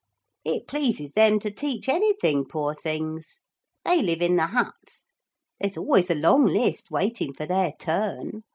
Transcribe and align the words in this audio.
It 0.43 0.67
pleases 0.67 1.11
them 1.11 1.37
to 1.41 1.51
teach 1.51 1.87
anything, 1.87 2.47
poor 2.47 2.73
things. 2.73 3.37
They 3.85 4.01
live 4.01 4.19
in 4.23 4.35
the 4.35 4.47
huts. 4.47 5.13
There's 5.59 5.77
always 5.77 6.09
a 6.09 6.15
long 6.15 6.47
list 6.47 6.89
waiting 6.89 7.33
for 7.35 7.45
their 7.45 7.73
turn. 7.79 8.41